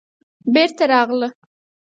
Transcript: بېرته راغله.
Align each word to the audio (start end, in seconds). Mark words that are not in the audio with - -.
بېرته 0.53 0.83
راغله. 0.91 1.29